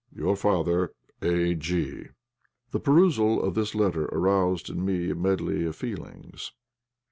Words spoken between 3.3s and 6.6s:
of this letter aroused in me a medley of feelings.